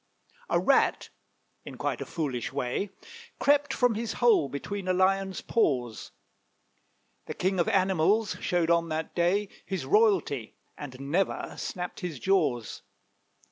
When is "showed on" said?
8.41-8.89